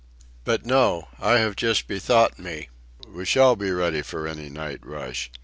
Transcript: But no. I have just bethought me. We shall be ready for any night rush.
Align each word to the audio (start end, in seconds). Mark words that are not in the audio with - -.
But 0.45 0.65
no. 0.65 1.09
I 1.19 1.37
have 1.37 1.55
just 1.55 1.87
bethought 1.87 2.39
me. 2.39 2.69
We 3.07 3.23
shall 3.23 3.55
be 3.55 3.69
ready 3.69 4.01
for 4.01 4.27
any 4.27 4.49
night 4.49 4.83
rush. 4.83 5.29